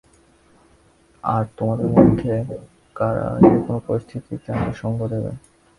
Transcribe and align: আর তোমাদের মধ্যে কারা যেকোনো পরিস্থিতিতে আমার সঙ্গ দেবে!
আর 1.23 1.43
তোমাদের 1.57 1.87
মধ্যে 1.95 2.33
কারা 2.95 3.27
যেকোনো 3.43 3.79
পরিস্থিতিতে 3.87 4.47
আমার 4.53 4.75
সঙ্গ 4.81 4.99
দেবে! 5.13 5.31